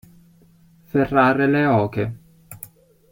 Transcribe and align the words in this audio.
Ferrare 0.89 1.45
le 1.51 1.63
oche. 1.67 2.11